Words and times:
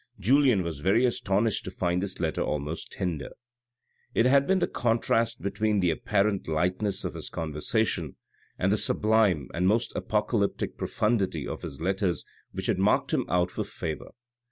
Julien 0.19 0.63
was 0.63 0.79
very 0.79 1.05
astonished 1.05 1.63
to 1.65 1.69
find 1.69 2.01
this 2.01 2.19
letter 2.19 2.41
almost 2.41 2.91
tender. 2.91 3.29
It 4.15 4.25
had 4.25 4.47
been 4.47 4.57
the 4.57 4.65
contrast 4.67 5.43
between 5.43 5.79
the 5.79 5.91
apparent 5.91 6.47
lightness 6.47 7.03
of 7.05 7.13
his 7.13 7.29
conversation, 7.29 8.15
and 8.57 8.71
the 8.71 8.77
sublime 8.77 9.49
and 9.53 9.65
almost 9.67 9.95
apocalyptic 9.95 10.75
profundity 10.75 11.47
of 11.47 11.61
his 11.61 11.81
letters 11.81 12.25
which 12.51 12.65
had 12.65 12.79
marked 12.79 13.13
him 13.13 13.25
out 13.29 13.51
for 13.51 13.57
MANON 13.59 13.67
LESCAUT 13.67 13.77
425 13.77 13.89
favour. 13.99 14.11